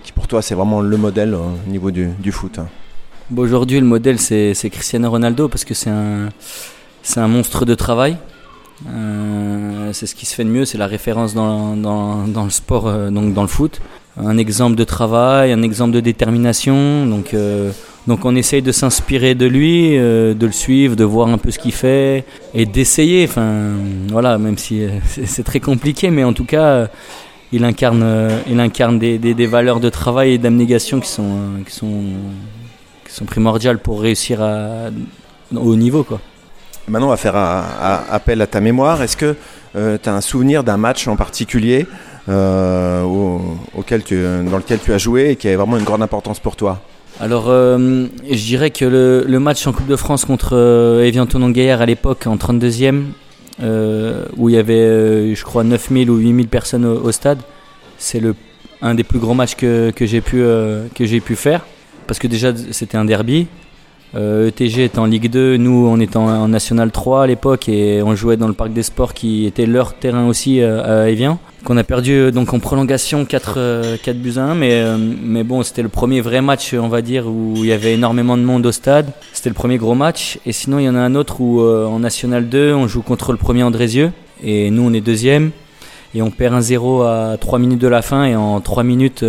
qui 0.02 0.12
pour 0.12 0.26
toi 0.26 0.42
c'est 0.42 0.54
vraiment 0.54 0.80
le 0.80 0.96
modèle 0.96 1.34
au 1.34 1.52
niveau 1.68 1.90
du, 1.90 2.08
du 2.18 2.32
foot 2.32 2.58
hein 3.30 3.36
Aujourd'hui, 3.36 3.80
le 3.80 3.86
modèle, 3.86 4.18
c'est 4.18 4.70
Cristiano 4.70 5.10
Ronaldo 5.10 5.48
parce 5.48 5.64
que 5.64 5.74
c'est 5.74 5.90
un, 5.90 7.28
monstre 7.28 7.64
de 7.64 7.74
travail. 7.74 8.16
Euh, 8.88 9.90
c'est 9.92 10.06
ce 10.06 10.14
qui 10.14 10.26
se 10.26 10.34
fait 10.34 10.44
de 10.44 10.50
mieux, 10.50 10.66
c'est 10.66 10.76
la 10.76 10.86
référence 10.86 11.34
dans, 11.34 11.74
le 12.44 12.50
sport, 12.50 12.88
euh, 12.88 13.10
donc 13.10 13.32
dans 13.32 13.42
le 13.42 13.48
foot. 13.48 13.80
Un 14.18 14.38
exemple 14.38 14.76
de 14.76 14.84
travail, 14.84 15.52
un 15.52 15.62
exemple 15.62 15.92
de 15.92 16.00
détermination. 16.00 17.06
Donc, 17.06 17.34
euh, 17.34 17.70
on 18.06 18.36
essaye 18.36 18.62
de 18.62 18.72
s'inspirer 18.72 19.34
de 19.34 19.46
lui, 19.46 19.96
de 19.96 20.36
le 20.40 20.52
suivre, 20.52 20.96
de 20.96 21.04
voir 21.04 21.28
un 21.28 21.38
peu 21.38 21.50
ce 21.50 21.58
qu'il 21.58 21.72
fait 21.72 22.24
et 22.54 22.64
d'essayer. 22.64 23.24
Enfin, 23.24 23.74
voilà, 24.08 24.38
même 24.38 24.56
si 24.56 24.82
c'est 25.26 25.42
très 25.42 25.60
compliqué, 25.60 26.10
mais 26.10 26.24
en 26.24 26.32
tout 26.32 26.44
cas, 26.44 26.88
il 27.52 27.64
incarne, 27.64 28.98
des, 28.98 29.46
valeurs 29.46 29.80
de 29.80 29.90
travail 29.90 30.32
et 30.34 30.38
d'abnégation 30.38 31.00
qui 31.00 31.08
sont 31.08 31.50
sont 33.12 33.24
primordiales 33.24 33.78
pour 33.78 34.00
réussir 34.00 34.42
à, 34.42 34.90
au 35.54 35.76
niveau. 35.76 36.04
Quoi. 36.04 36.20
Maintenant, 36.88 37.08
on 37.08 37.10
va 37.10 37.16
faire 37.16 37.36
appel 37.36 38.40
à 38.42 38.46
ta 38.46 38.60
mémoire. 38.60 39.02
Est-ce 39.02 39.16
que 39.16 39.34
euh, 39.74 39.98
tu 40.00 40.08
as 40.08 40.14
un 40.14 40.20
souvenir 40.20 40.62
d'un 40.62 40.76
match 40.76 41.08
en 41.08 41.16
particulier 41.16 41.86
euh, 42.28 43.02
auquel 43.74 44.04
tu, 44.04 44.20
dans 44.22 44.56
lequel 44.56 44.78
tu 44.78 44.92
as 44.92 44.98
joué 44.98 45.30
et 45.30 45.36
qui 45.36 45.48
avait 45.48 45.56
vraiment 45.56 45.78
une 45.78 45.84
grande 45.84 46.02
importance 46.02 46.38
pour 46.38 46.54
toi? 46.54 46.80
Alors, 47.18 47.46
euh, 47.48 48.06
je 48.30 48.44
dirais 48.44 48.70
que 48.70 48.84
le, 48.84 49.38
match 49.40 49.66
en 49.66 49.72
Coupe 49.72 49.88
de 49.88 49.96
France 49.96 50.24
contre 50.24 51.02
Evian 51.02 51.26
Tonon 51.26 51.50
Gaillard 51.50 51.80
à 51.80 51.86
l'époque, 51.86 52.26
en 52.26 52.36
32e, 52.36 53.04
où 54.36 54.48
il 54.48 54.54
y 54.54 54.58
avait, 54.58 55.34
je 55.34 55.44
crois, 55.44 55.64
9000 55.64 56.10
ou 56.10 56.16
8000 56.16 56.46
personnes 56.46 56.84
au, 56.84 57.10
stade, 57.10 57.38
c'est 57.98 58.22
un 58.80 58.94
des 58.94 59.04
plus 59.04 59.18
grands 59.18 59.34
matchs 59.34 59.56
que, 59.56 59.90
que 59.90 60.06
j'ai 60.06 60.20
pu, 60.20 60.36
que 60.36 61.04
j'ai 61.04 61.20
pu 61.20 61.34
faire 61.34 61.62
parce 62.06 62.18
que 62.18 62.26
déjà 62.26 62.52
c'était 62.70 62.96
un 62.96 63.04
derby. 63.04 63.46
Euh, 64.14 64.48
ETG 64.48 64.84
est 64.84 64.98
en 64.98 65.04
Ligue 65.04 65.28
2, 65.28 65.56
nous 65.56 65.86
on 65.90 66.00
était 66.00 66.16
en, 66.16 66.48
National 66.48 66.90
3 66.90 67.24
à 67.24 67.26
l'époque 67.26 67.68
et 67.68 68.02
on 68.02 68.14
jouait 68.14 68.36
dans 68.36 68.46
le 68.46 68.54
Parc 68.54 68.72
des 68.72 68.84
Sports 68.84 69.12
qui 69.12 69.46
était 69.46 69.66
leur 69.66 69.94
terrain 69.94 70.26
aussi 70.28 70.60
euh, 70.60 71.04
à 71.04 71.10
Evian. 71.10 71.38
Qu'on 71.64 71.76
a 71.76 71.82
perdu 71.82 72.12
euh, 72.12 72.30
donc 72.30 72.54
en 72.54 72.60
prolongation 72.60 73.24
4, 73.24 73.96
4 74.02 74.16
buts 74.16 74.34
à 74.36 74.44
1, 74.44 74.54
mais, 74.54 74.84
mais 74.98 75.42
bon 75.42 75.62
c'était 75.64 75.82
le 75.82 75.88
premier 75.88 76.20
vrai 76.20 76.40
match 76.40 76.72
on 76.72 76.88
va 76.88 77.02
dire 77.02 77.26
où 77.26 77.54
il 77.56 77.66
y 77.66 77.72
avait 77.72 77.94
énormément 77.94 78.36
de 78.36 78.42
monde 78.42 78.64
au 78.64 78.72
stade. 78.72 79.10
C'était 79.32 79.50
le 79.50 79.54
premier 79.54 79.76
gros 79.76 79.94
match 79.94 80.38
et 80.46 80.52
sinon 80.52 80.78
il 80.78 80.84
y 80.84 80.88
en 80.88 80.94
a 80.94 81.00
un 81.00 81.14
autre 81.14 81.40
où 81.40 81.60
en 81.60 81.98
National 81.98 82.48
2 82.48 82.72
on 82.72 82.86
joue 82.86 83.02
contre 83.02 83.32
le 83.32 83.38
premier 83.38 83.64
Andrézieux 83.64 84.12
et 84.42 84.70
nous 84.70 84.82
on 84.82 84.92
est 84.92 85.00
deuxième 85.00 85.50
et 86.14 86.22
on 86.22 86.30
perd 86.30 86.54
un 86.54 86.60
0 86.60 87.02
à 87.02 87.36
3 87.38 87.58
minutes 87.58 87.80
de 87.80 87.88
la 87.88 88.02
fin 88.02 88.24
et 88.24 88.36
en 88.36 88.60
3 88.60 88.84
minutes 88.84 89.24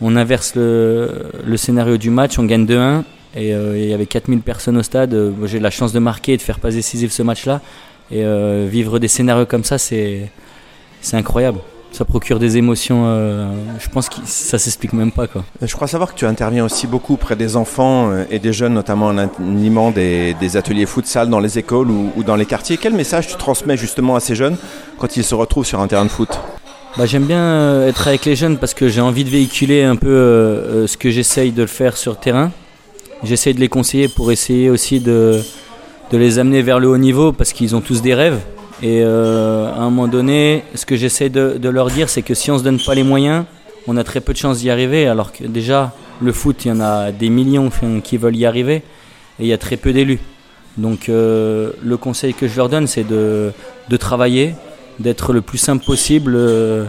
on 0.00 0.16
inverse 0.16 0.54
le, 0.54 1.56
scénario 1.56 1.96
du 1.96 2.10
match, 2.10 2.38
on 2.38 2.44
gagne 2.44 2.66
2-1 2.66 3.02
et 3.34 3.54
euh, 3.54 3.78
il 3.78 3.88
y 3.88 3.94
avait 3.94 4.06
4000 4.06 4.40
personnes 4.40 4.76
au 4.76 4.82
stade. 4.82 5.14
Euh, 5.14 5.32
j'ai 5.44 5.60
la 5.60 5.70
chance 5.70 5.92
de 5.92 5.98
marquer 5.98 6.34
et 6.34 6.36
de 6.36 6.42
faire 6.42 6.58
pas 6.58 6.70
décisif 6.70 7.12
ce 7.12 7.22
match-là. 7.22 7.60
Et 8.10 8.24
euh, 8.24 8.66
vivre 8.70 8.98
des 8.98 9.08
scénarios 9.08 9.46
comme 9.46 9.64
ça, 9.64 9.78
c'est 9.78 10.30
incroyable. 11.12 11.58
Ça 11.92 12.04
procure 12.04 12.38
des 12.38 12.58
émotions, 12.58 13.06
je 13.78 13.88
pense 13.88 14.10
que 14.10 14.16
ça 14.26 14.58
s'explique 14.58 14.92
même 14.92 15.12
pas. 15.12 15.26
Je 15.62 15.74
crois 15.74 15.88
savoir 15.88 16.12
que 16.12 16.18
tu 16.18 16.26
interviens 16.26 16.62
aussi 16.66 16.86
beaucoup 16.86 17.16
près 17.16 17.36
des 17.36 17.56
enfants 17.56 18.12
et 18.28 18.38
des 18.38 18.52
jeunes, 18.52 18.74
notamment 18.74 19.06
en 19.06 19.16
animant 19.16 19.92
des, 19.92 20.34
des 20.34 20.56
ateliers 20.58 20.84
futsal 20.84 21.30
dans 21.30 21.40
les 21.40 21.58
écoles 21.58 21.88
ou 21.90 22.22
dans 22.22 22.36
les 22.36 22.44
quartiers. 22.44 22.76
Quel 22.76 22.92
message 22.92 23.28
tu 23.28 23.36
transmets 23.36 23.78
justement 23.78 24.14
à 24.14 24.20
ces 24.20 24.34
jeunes 24.34 24.58
quand 24.98 25.16
ils 25.16 25.24
se 25.24 25.34
retrouvent 25.34 25.64
sur 25.64 25.80
un 25.80 25.86
terrain 25.86 26.04
de 26.04 26.10
foot? 26.10 26.38
Bah, 26.96 27.04
J'aime 27.06 27.24
bien 27.24 27.42
euh, 27.42 27.88
être 27.88 28.08
avec 28.08 28.24
les 28.24 28.36
jeunes 28.36 28.58
parce 28.58 28.74
que 28.74 28.88
j'ai 28.88 29.00
envie 29.00 29.24
de 29.24 29.28
véhiculer 29.30 29.82
un 29.82 29.96
peu 29.96 30.08
euh, 30.08 30.84
euh, 30.84 30.86
ce 30.86 30.96
que 30.96 31.10
j'essaye 31.10 31.52
de 31.52 31.66
faire 31.66 31.96
sur 31.96 32.18
terrain. 32.18 32.50
J'essaye 33.22 33.54
de 33.54 33.60
les 33.60 33.68
conseiller 33.68 34.08
pour 34.08 34.32
essayer 34.32 34.70
aussi 34.70 35.00
de, 35.00 35.40
de 36.10 36.18
les 36.18 36.38
amener 36.38 36.62
vers 36.62 36.78
le 36.78 36.88
haut 36.88 36.98
niveau 36.98 37.32
parce 37.32 37.52
qu'ils 37.52 37.74
ont 37.76 37.80
tous 37.80 38.02
des 38.02 38.14
rêves. 38.14 38.40
Et 38.82 39.02
à 39.02 39.78
un 39.78 39.84
moment 39.84 40.06
donné, 40.06 40.62
ce 40.74 40.84
que 40.84 40.96
j'essaie 40.96 41.30
de, 41.30 41.56
de, 41.56 41.68
leur 41.70 41.88
dire, 41.88 42.10
c'est 42.10 42.20
que 42.20 42.34
si 42.34 42.50
on 42.50 42.54
ne 42.54 42.58
se 42.58 42.64
donne 42.64 42.78
pas 42.78 42.94
les 42.94 43.04
moyens, 43.04 43.46
on 43.86 43.96
a 43.96 44.04
très 44.04 44.20
peu 44.20 44.34
de 44.34 44.38
chances 44.38 44.58
d'y 44.58 44.68
arriver. 44.68 45.06
Alors 45.06 45.32
que 45.32 45.44
déjà, 45.44 45.94
le 46.20 46.30
foot, 46.30 46.66
il 46.66 46.68
y 46.68 46.72
en 46.72 46.80
a 46.80 47.10
des 47.10 47.30
millions 47.30 47.70
qui 48.04 48.18
veulent 48.18 48.36
y 48.36 48.44
arriver 48.44 48.82
et 49.38 49.44
il 49.44 49.46
y 49.46 49.54
a 49.54 49.58
très 49.58 49.78
peu 49.78 49.94
d'élus. 49.94 50.20
Donc 50.76 51.08
le 51.08 51.96
conseil 51.98 52.34
que 52.34 52.48
je 52.48 52.56
leur 52.58 52.68
donne, 52.68 52.86
c'est 52.86 53.08
de, 53.08 53.50
de 53.88 53.96
travailler, 53.96 54.54
d'être 54.98 55.32
le 55.32 55.40
plus 55.40 55.58
simple 55.58 55.84
possible 55.84 56.34
euh, 56.36 56.84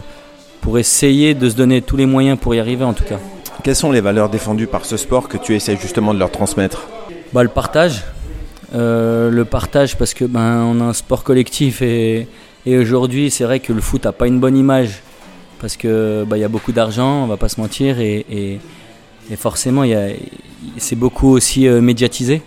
pour 0.60 0.78
essayer 0.78 1.34
de 1.34 1.48
se 1.48 1.54
donner 1.56 1.82
tous 1.82 1.96
les 1.96 2.06
moyens 2.06 2.38
pour 2.38 2.54
y 2.54 2.60
arriver 2.60 2.84
en 2.84 2.92
tout 2.94 3.04
cas. 3.04 3.18
Quelles 3.62 3.76
sont 3.76 3.92
les 3.92 4.00
valeurs 4.00 4.28
défendues 4.28 4.66
par 4.66 4.84
ce 4.84 4.96
sport 4.96 5.28
que 5.28 5.36
tu 5.36 5.54
essaies 5.54 5.76
justement 5.76 6.14
de 6.14 6.18
leur 6.18 6.30
transmettre? 6.30 6.86
Bah, 7.32 7.42
Le 7.42 7.48
partage. 7.48 8.04
Euh, 8.74 9.30
le 9.30 9.46
partage 9.46 9.96
parce 9.96 10.12
que 10.12 10.26
ben, 10.26 10.62
on 10.62 10.80
a 10.82 10.84
un 10.84 10.92
sport 10.92 11.24
collectif 11.24 11.80
et, 11.80 12.28
et 12.66 12.76
aujourd'hui 12.76 13.30
c'est 13.30 13.44
vrai 13.44 13.60
que 13.60 13.72
le 13.72 13.80
foot 13.80 14.04
n'a 14.04 14.12
pas 14.12 14.26
une 14.26 14.40
bonne 14.40 14.58
image 14.58 15.02
parce 15.58 15.78
que 15.78 16.24
bah, 16.26 16.36
y 16.36 16.44
a 16.44 16.48
beaucoup 16.48 16.72
d'argent, 16.72 17.24
on 17.24 17.26
va 17.26 17.38
pas 17.38 17.48
se 17.48 17.58
mentir 17.58 17.98
et, 17.98 18.26
et, 18.30 18.60
et 19.30 19.36
forcément 19.36 19.84
c'est 20.76 20.96
beaucoup 20.96 21.30
aussi 21.30 21.66
euh, 21.66 21.80
médiatisé, 21.80 22.42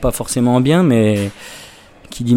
pas 0.00 0.10
forcément 0.10 0.56
en 0.56 0.62
bien 0.62 0.82
mais 0.82 1.30
qui 2.12 2.24
dit 2.24 2.36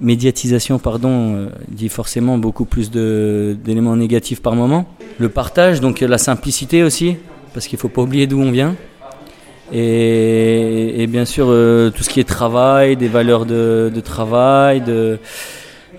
médiatisation, 0.00 0.78
pardon, 0.78 1.34
euh, 1.34 1.48
dit 1.68 1.88
forcément 1.88 2.36
beaucoup 2.36 2.66
plus 2.66 2.90
d'éléments 2.90 3.96
négatifs 3.96 4.42
par 4.42 4.54
moment. 4.54 4.86
Le 5.18 5.30
partage, 5.30 5.80
donc 5.80 6.00
la 6.00 6.18
simplicité 6.18 6.82
aussi, 6.82 7.16
parce 7.54 7.66
qu'il 7.66 7.78
ne 7.78 7.80
faut 7.80 7.88
pas 7.88 8.02
oublier 8.02 8.26
d'où 8.26 8.40
on 8.40 8.50
vient. 8.50 8.76
Et, 9.72 11.06
bien 11.08 11.24
sûr, 11.24 11.46
euh, 11.48 11.90
tout 11.90 12.02
ce 12.02 12.10
qui 12.10 12.20
est 12.20 12.24
travail, 12.24 12.96
des 12.96 13.08
valeurs 13.08 13.46
de, 13.46 13.90
travail, 14.04 14.82
de, 14.82 15.18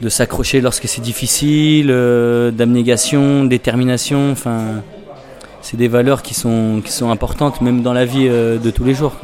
s'accrocher 0.08 0.62
lorsque 0.62 0.88
c'est 0.88 1.02
difficile, 1.02 1.88
euh, 1.90 2.52
d'abnégation, 2.52 3.46
détermination, 3.46 4.32
enfin, 4.32 4.84
c'est 5.62 5.78
des 5.78 5.88
valeurs 5.88 6.22
qui 6.22 6.36
sont, 6.36 6.82
qui 6.86 6.92
sont 6.92 7.10
importantes 7.10 7.62
même 7.62 7.82
dans 7.82 7.94
la 7.94 8.06
vie 8.06 8.28
de 8.28 8.70
tous 8.70 8.84
les 8.84 8.94
jours. 8.94 9.16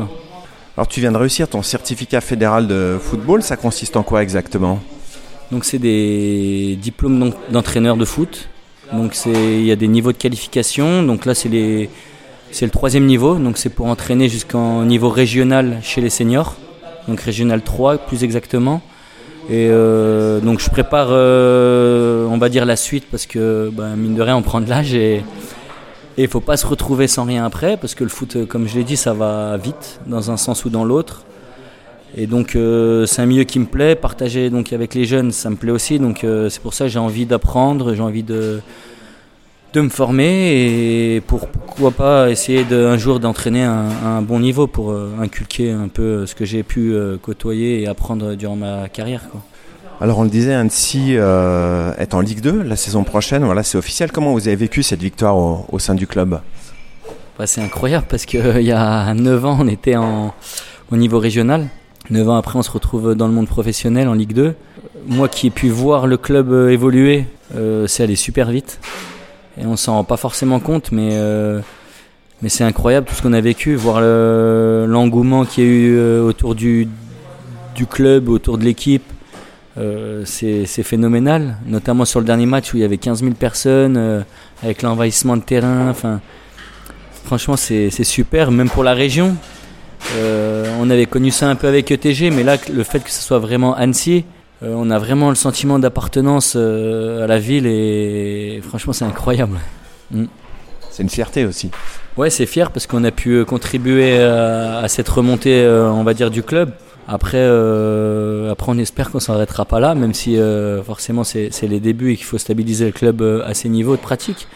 Alors 0.78 0.88
tu 0.88 1.00
viens 1.00 1.12
de 1.12 1.18
réussir 1.18 1.48
ton 1.48 1.64
certificat 1.64 2.22
fédéral 2.22 2.68
de 2.68 3.00
football, 3.02 3.42
ça 3.42 3.58
consiste 3.58 3.98
en 3.98 4.04
quoi 4.04 4.22
exactement? 4.22 4.80
Donc 5.52 5.66
c'est 5.66 5.80
des 5.80 6.78
diplômes 6.80 7.34
d'entraîneur 7.50 7.98
de 7.98 8.06
foot 8.06 8.48
Donc 8.94 9.18
il 9.26 9.66
y 9.66 9.72
a 9.72 9.76
des 9.76 9.88
niveaux 9.88 10.12
de 10.12 10.18
qualification. 10.18 11.02
Donc 11.02 11.26
là 11.26 11.34
c'est 11.34 11.50
le 11.50 12.70
troisième 12.70 13.08
niveau, 13.08 13.40
donc 13.40 13.58
c'est 13.58 13.72
pour 13.72 13.88
entraîner 13.88 14.30
jusqu'en 14.30 14.86
niveau 14.86 15.10
régional 15.10 15.80
chez 15.82 16.00
les 16.00 16.12
seniors, 16.12 16.56
donc 17.08 17.22
régional 17.22 17.64
3 17.64 17.98
plus 17.98 18.24
exactement. 18.24 18.84
Et 19.50 19.70
euh, 19.72 20.40
donc 20.42 20.60
je 20.60 20.70
prépare, 20.70 21.08
euh, 21.10 22.28
on 22.30 22.38
va 22.38 22.50
dire 22.50 22.66
la 22.68 22.76
suite 22.76 23.06
parce 23.10 23.26
que 23.26 23.72
ben, 23.74 23.96
mine 23.96 24.14
de 24.14 24.22
rien 24.22 24.36
on 24.36 24.44
prend 24.44 24.62
de 24.62 24.70
l'âge 24.70 24.94
et 24.94 25.24
il 26.24 26.30
faut 26.30 26.40
pas 26.40 26.58
se 26.58 26.66
retrouver 26.66 27.08
sans 27.08 27.26
rien 27.26 27.46
après 27.46 27.78
parce 27.78 27.96
que 27.96 28.04
le 28.04 28.10
foot, 28.10 28.46
comme 28.48 28.68
je 28.68 28.76
l'ai 28.76 28.84
dit, 28.84 28.98
ça 28.98 29.14
va 29.14 29.58
vite 29.58 30.00
dans 30.08 30.32
un 30.32 30.38
sens 30.38 30.66
ou 30.66 30.70
dans 30.70 30.84
l'autre. 30.84 31.24
Et 32.16 32.26
donc 32.26 32.56
euh, 32.56 33.06
c'est 33.06 33.22
un 33.22 33.26
milieu 33.26 33.44
qui 33.44 33.60
me 33.60 33.66
plaît, 33.66 33.96
partager 33.96 34.50
donc 34.50 34.74
avec 34.74 34.96
les 34.96 35.06
jeunes, 35.06 35.32
ça 35.32 35.50
me 35.50 35.56
plaît 35.56 35.72
aussi. 35.72 36.00
Donc 36.00 36.26
c'est 36.50 36.62
pour 36.62 36.74
ça 36.74 36.86
que 36.86 36.92
j'ai 36.92 37.00
envie 37.00 37.26
d'apprendre, 37.26 37.94
j'ai 37.94 38.02
envie 38.02 38.24
de 38.24 38.62
de 39.74 39.82
me 39.82 39.90
former 39.90 41.16
et 41.16 41.22
pour 41.22 41.48
pourquoi 41.50 41.92
pas 41.92 42.30
essayer 42.32 42.64
de, 42.64 42.86
un 42.86 42.98
jour 42.98 43.20
d'entraîner 43.20 43.64
un, 43.64 43.90
un, 44.06 44.22
bon 44.22 44.40
niveau 44.40 44.66
pour 44.66 44.92
euh, 44.92 45.12
inculquer 45.20 45.72
un 45.72 45.90
peu 45.90 46.26
ce 46.26 46.36
que 46.36 46.46
j'ai 46.46 46.64
pu 46.64 46.94
euh, 46.94 47.18
côtoyer 47.18 47.82
et 47.82 47.88
apprendre 47.88 48.36
durant 48.36 48.56
ma 48.56 48.88
carrière. 48.90 49.24
Alors 50.00 50.20
on 50.20 50.24
le 50.24 50.30
disait, 50.30 50.54
Annecy 50.54 51.16
euh, 51.16 51.92
est 51.98 52.14
en 52.14 52.20
Ligue 52.20 52.42
2 52.42 52.62
la 52.62 52.76
saison 52.76 53.04
prochaine, 53.04 53.44
voilà 53.44 53.64
c'est 53.64 53.78
officiel. 53.78 54.12
Comment 54.12 54.34
vous 54.34 54.48
avez 54.48 54.56
vécu 54.56 54.84
cette 54.84 55.02
victoire 55.02 55.36
au, 55.38 55.80
sein 55.80 55.96
du 55.96 56.06
club 56.06 56.40
bah, 57.40 57.48
C'est 57.48 57.62
incroyable 57.62 58.06
parce 58.08 58.26
qu'il 58.26 58.62
y 58.62 58.72
a 58.72 59.14
9 59.14 59.46
ans 59.46 59.58
on 59.60 59.68
était 59.68 59.96
au 59.98 60.98
niveau 60.98 61.20
régional. 61.20 61.68
9 62.12 62.30
ans 62.30 62.36
après 62.36 62.60
on 62.60 62.62
se 62.62 62.72
retrouve 62.72 63.16
dans 63.16 63.28
le 63.28 63.34
monde 63.34 63.48
professionnel 63.48 64.08
en 64.08 64.14
Ligue 64.14 64.34
2. 64.34 64.56
Moi 65.08 65.30
qui 65.30 65.48
ai 65.48 65.50
pu 65.50 65.70
voir 65.70 66.06
le 66.06 66.18
club 66.18 66.54
évoluer, 66.70 67.26
c'est 67.88 68.04
allé 68.04 68.16
super 68.16 68.52
vite 68.52 68.80
et 69.60 69.66
on 69.66 69.76
s'en 69.76 69.94
rend 69.94 70.04
pas 70.04 70.18
forcément 70.18 70.60
compte, 70.60 70.92
mais, 70.92 71.12
euh, 71.14 71.62
c'est 72.46 72.64
incroyable 72.64 73.08
tout 73.08 73.16
ce 73.16 73.24
qu'on 73.24 73.34
a 73.34 73.42
vécu, 73.42 73.76
voir 73.76 74.00
l'engouement 74.02 75.46
qu'il 75.46 75.64
y 75.64 75.68
a 75.68 75.70
eu 75.70 75.98
euh, 75.98 76.22
autour 76.22 76.54
du 76.54 76.88
club, 77.90 78.30
autour 78.30 78.58
de 78.58 78.64
l'équipe. 78.64 79.04
Euh, 79.78 80.24
c'est 80.26 80.66
phénoménal, 80.66 81.58
notamment 81.66 82.06
sur 82.06 82.20
le 82.20 82.26
dernier 82.26 82.46
match 82.46 82.74
où 82.74 82.78
il 82.78 82.82
y 82.82 82.84
avait 82.84 82.98
15 82.98 83.22
000 83.22 83.34
personnes, 83.34 84.26
avec 84.64 84.82
l'envahissement 84.82 85.38
de 85.38 85.44
terrain. 85.44 85.90
Enfin, 85.90 86.20
franchement, 87.26 87.56
c'est 87.58 87.90
super, 88.04 88.52
même 88.52 88.70
pour 88.70 88.84
la 88.84 88.94
région. 88.94 89.36
on 90.80 90.90
avait 90.90 91.06
connu 91.06 91.32
ça 91.32 91.50
un 91.50 91.56
peu 91.56 91.68
avec 91.68 91.92
ETG, 91.92 92.32
mais 92.32 92.44
là, 92.44 92.58
le 92.74 92.84
fait 92.84 93.04
que 93.04 93.12
ce 93.12 93.22
soit 93.22 93.40
vraiment 93.40 93.76
Annecy, 93.76 94.26
euh, 94.64 94.74
on 94.76 94.90
a 94.90 94.98
vraiment 94.98 95.30
le 95.30 95.36
sentiment 95.36 95.78
d'appartenance 95.78 96.54
euh, 96.56 97.24
à 97.24 97.28
la 97.28 97.38
ville 97.38 97.68
et 97.68 98.60
franchement 98.68 98.94
c'est 98.94 99.06
incroyable. 99.06 99.60
Mm. 100.12 100.26
C'est 100.90 101.04
une 101.04 101.10
fierté 101.10 101.46
aussi. 101.46 101.70
Ouais, 102.16 102.32
c'est 102.32 102.48
fier 102.48 102.72
parce 102.72 102.88
qu'on 102.88 103.04
a 103.04 103.12
pu 103.12 103.34
euh, 103.34 103.46
contribuer 103.46 104.20
à, 104.20 104.88
cette 104.88 105.08
remontée, 105.10 105.68
on 105.68 106.04
va 106.04 106.16
dire, 106.16 106.32
du 106.32 106.42
club. 106.42 106.72
Après, 107.08 107.46
après 108.50 108.72
on 108.72 108.78
espère 108.78 109.12
qu'on 109.12 109.20
s'arrêtera 109.20 109.66
pas 109.66 109.80
là, 109.80 109.96
même 109.96 110.14
si 110.14 110.38
forcément 110.86 111.24
c'est 111.24 111.52
les 111.64 111.80
débuts 111.80 112.12
et 112.12 112.16
qu'il 112.18 112.26
faut 112.26 112.38
stabiliser 112.38 112.86
le 112.86 112.92
club 112.92 113.22
à 113.46 113.54
ces 113.54 113.70
niveaux 113.70 113.96
de 113.96 114.02
pratique. 114.02 114.48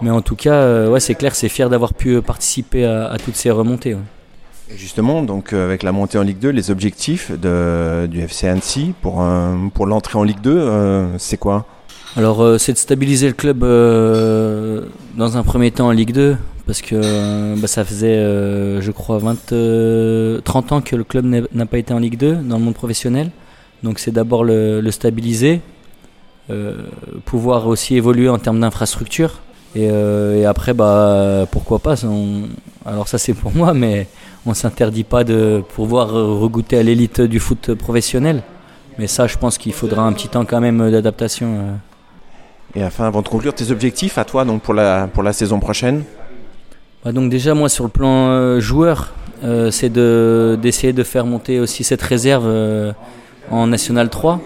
Mais 0.00 0.10
en 0.10 0.22
tout 0.22 0.36
cas, 0.36 0.86
ouais, 0.88 1.00
c'est 1.00 1.16
clair, 1.16 1.34
c'est 1.34 1.48
fier 1.48 1.68
d'avoir 1.68 1.94
pu 1.94 2.22
participer 2.22 2.84
à, 2.84 3.16
toutes 3.24 3.36
ces 3.36 3.50
remontées. 3.50 3.96
Justement, 4.76 5.22
donc 5.22 5.52
euh, 5.52 5.64
avec 5.64 5.82
la 5.82 5.92
montée 5.92 6.18
en 6.18 6.22
Ligue 6.22 6.40
2, 6.40 6.50
les 6.50 6.70
objectifs 6.70 7.32
de, 7.32 8.06
du 8.06 8.20
FC 8.20 8.48
Annecy 8.48 8.92
pour, 9.00 9.24
pour 9.72 9.86
l'entrée 9.86 10.18
en 10.18 10.24
Ligue 10.24 10.42
2, 10.42 10.50
euh, 10.50 11.18
c'est 11.18 11.38
quoi? 11.38 11.64
Alors, 12.16 12.42
euh, 12.42 12.58
c'est 12.58 12.74
de 12.74 12.78
stabiliser 12.78 13.28
le 13.28 13.32
club 13.32 13.60
dans 13.60 15.36
un 15.36 15.42
premier 15.42 15.70
temps 15.70 15.86
en 15.86 15.92
Ligue 15.92 16.12
2, 16.12 16.36
parce 16.68 16.82
que 16.82 17.56
bah, 17.56 17.66
ça 17.66 17.84
faisait, 17.84 18.16
je 18.80 18.90
crois, 18.92 19.18
20, 19.18 20.42
30 20.44 20.72
ans 20.72 20.80
que 20.80 20.94
le 20.94 21.02
club 21.02 21.24
n'a 21.24 21.66
pas 21.66 21.78
été 21.78 21.92
en 21.94 21.98
Ligue 21.98 22.18
2 22.18 22.36
dans 22.36 22.58
le 22.58 22.64
monde 22.64 22.74
professionnel. 22.74 23.30
Donc, 23.82 23.98
c'est 23.98 24.12
d'abord 24.12 24.44
le, 24.44 24.88
stabiliser, 24.90 25.62
pouvoir 27.24 27.66
aussi 27.66 27.96
évoluer 27.96 28.28
en 28.28 28.38
termes 28.38 28.60
d'infrastructure. 28.60 29.40
Et, 29.74 30.44
après, 30.44 30.74
bah, 30.74 31.46
pourquoi 31.50 31.78
pas 31.78 31.94
Alors, 32.84 33.08
ça, 33.08 33.16
c'est 33.18 33.34
pour 33.34 33.52
moi, 33.52 33.72
mais 33.74 34.06
on 34.44 34.54
s'interdit 34.54 35.04
pas 35.04 35.24
de 35.24 35.62
pouvoir 35.74 36.10
regoûter 36.10 36.76
à 36.78 36.82
l'élite 36.82 37.22
du 37.22 37.40
foot 37.40 37.74
professionnel. 37.74 38.42
Mais 38.98 39.06
ça, 39.06 39.26
je 39.26 39.38
pense 39.38 39.58
qu'il 39.58 39.72
faudra 39.72 40.02
un 40.02 40.12
petit 40.12 40.28
temps 40.28 40.44
quand 40.44 40.60
même 40.60 40.90
d'adaptation. 40.90 41.46
Euh. 41.46 41.74
Et 42.74 42.84
enfin, 42.84 43.06
avant 43.06 43.22
de 43.22 43.28
conclure, 43.28 43.54
tes 43.54 43.70
objectifs 43.70 44.18
à 44.18 44.24
toi 44.24 44.44
donc 44.44 44.62
pour 44.62 44.74
la, 44.74 45.06
pour 45.06 45.22
la 45.22 45.32
saison 45.32 45.60
prochaine? 45.60 46.04
Bah 47.04 47.12
Donc 47.12 47.30
déjà, 47.30 47.54
moi, 47.54 47.68
sur 47.68 47.84
le 47.84 47.90
plan 47.90 48.28
euh, 48.28 48.60
joueur, 48.60 49.12
euh, 49.44 49.70
c'est 49.70 49.90
d'essayer 49.90 50.92
de, 50.92 51.02
faire 51.02 51.26
monter 51.26 51.60
aussi 51.60 51.84
cette 51.84 52.02
réserve 52.02 52.46
en 53.50 53.66
National 53.66 54.08
3. 54.08 54.40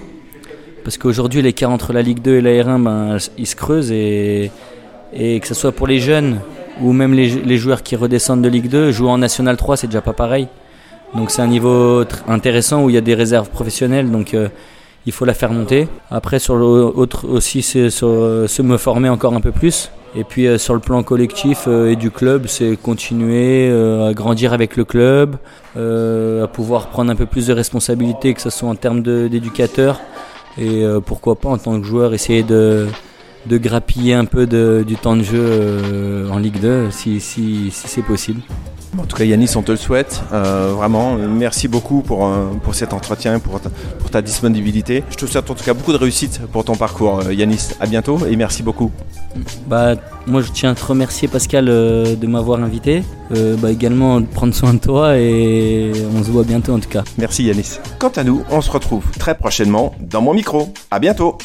Parce 0.84 0.98
qu'aujourd'hui, 0.98 1.42
l'écart 1.42 1.70
entre 1.70 1.92
la 1.92 2.02
Ligue 2.02 2.20
2 2.20 2.36
et 2.36 2.40
la 2.40 2.50
R1, 2.50 2.82
ben, 2.82 3.16
il 3.38 3.46
se 3.46 3.56
creuse. 3.56 3.92
Et, 3.92 4.50
et 5.12 5.40
que 5.40 5.46
ce 5.46 5.54
soit 5.54 5.72
pour 5.72 5.86
les 5.86 5.98
jeunes 5.98 6.40
ou 6.80 6.92
même 6.92 7.12
les, 7.12 7.58
joueurs 7.58 7.82
qui 7.82 7.96
redescendent 7.96 8.42
de 8.42 8.48
Ligue 8.48 8.68
2 8.68 8.92
jouent 8.92 9.08
en 9.08 9.18
National 9.18 9.56
3, 9.56 9.76
c'est 9.76 9.86
déjà 9.86 10.00
pas 10.00 10.12
pareil. 10.14 10.48
Donc 11.14 11.30
c'est 11.30 11.42
un 11.42 11.46
niveau 11.46 12.04
intéressant 12.26 12.84
où 12.84 12.90
il 12.90 12.94
y 12.94 12.98
a 12.98 13.02
des 13.02 13.14
réserves 13.14 13.50
professionnelles, 13.50 14.10
donc 14.10 14.32
euh, 14.32 14.48
il 15.04 15.12
faut 15.12 15.26
la 15.26 15.34
faire 15.34 15.52
monter. 15.52 15.86
Après 16.10 16.38
sur 16.38 16.56
l'autre 16.56 17.28
aussi, 17.28 17.60
c'est 17.60 17.90
se 17.90 18.62
me 18.62 18.76
former 18.78 19.10
encore 19.10 19.34
un 19.34 19.40
peu 19.40 19.52
plus. 19.52 19.90
Et 20.14 20.24
puis 20.24 20.46
euh, 20.46 20.58
sur 20.58 20.74
le 20.74 20.80
plan 20.80 21.02
collectif 21.02 21.64
euh, 21.66 21.90
et 21.90 21.96
du 21.96 22.10
club, 22.10 22.46
c'est 22.46 22.76
continuer 22.76 23.70
à 23.70 24.12
grandir 24.12 24.52
avec 24.52 24.76
le 24.76 24.84
club, 24.84 25.36
à 25.76 26.46
pouvoir 26.48 26.88
prendre 26.88 27.10
un 27.10 27.16
peu 27.16 27.26
plus 27.26 27.46
de 27.46 27.52
responsabilités, 27.52 28.34
que 28.34 28.40
ce 28.40 28.50
soit 28.50 28.68
en 28.68 28.74
termes 28.74 29.02
d'éducateur, 29.02 30.00
et 30.58 30.84
pourquoi 31.06 31.36
pas 31.36 31.48
en 31.48 31.58
tant 31.58 31.80
que 31.80 31.86
joueur 31.86 32.12
essayer 32.12 32.42
de 32.42 32.86
de 33.46 33.58
grappiller 33.58 34.14
un 34.14 34.24
peu 34.24 34.46
de, 34.46 34.84
du 34.86 34.96
temps 34.96 35.16
de 35.16 35.22
jeu 35.22 35.40
euh, 35.40 36.30
en 36.30 36.38
Ligue 36.38 36.60
2 36.60 36.90
si, 36.90 37.20
si, 37.20 37.70
si 37.70 37.88
c'est 37.88 38.02
possible. 38.02 38.40
En 38.98 39.04
tout 39.04 39.16
cas, 39.16 39.24
Yanis, 39.24 39.50
on 39.56 39.62
te 39.62 39.70
le 39.70 39.78
souhaite. 39.78 40.22
Euh, 40.32 40.72
vraiment, 40.76 41.14
merci 41.16 41.66
beaucoup 41.66 42.02
pour, 42.02 42.26
euh, 42.26 42.50
pour 42.62 42.74
cet 42.74 42.92
entretien, 42.92 43.38
pour 43.38 43.60
ta, 43.60 43.70
pour 43.98 44.10
ta 44.10 44.20
disponibilité. 44.20 45.02
Je 45.10 45.16
te 45.16 45.26
souhaite 45.26 45.50
en 45.50 45.54
tout 45.54 45.64
cas 45.64 45.72
beaucoup 45.72 45.92
de 45.92 45.96
réussite 45.96 46.40
pour 46.52 46.64
ton 46.64 46.76
parcours, 46.76 47.22
Yanis. 47.30 47.70
À 47.80 47.86
bientôt 47.86 48.18
et 48.26 48.36
merci 48.36 48.62
beaucoup. 48.62 48.90
Bah, 49.66 49.94
moi, 50.26 50.42
je 50.42 50.50
tiens 50.52 50.72
à 50.72 50.74
te 50.74 50.84
remercier, 50.84 51.26
Pascal, 51.26 51.66
de 51.66 52.26
m'avoir 52.26 52.62
invité. 52.62 53.02
bah, 53.30 53.70
également, 53.70 54.20
de 54.20 54.26
prendre 54.26 54.54
soin 54.54 54.74
de 54.74 54.78
toi 54.78 55.16
et 55.16 55.92
on 56.14 56.22
se 56.22 56.30
voit 56.30 56.44
bientôt 56.44 56.74
en 56.74 56.78
tout 56.80 56.90
cas. 56.90 57.02
Merci, 57.16 57.44
Yanis. 57.44 57.78
Quant 57.98 58.12
à 58.16 58.24
nous, 58.24 58.42
on 58.50 58.60
se 58.60 58.70
retrouve 58.70 59.04
très 59.18 59.34
prochainement 59.34 59.94
dans 60.00 60.20
mon 60.20 60.34
micro. 60.34 60.72
À 60.90 60.98
bientôt. 60.98 61.38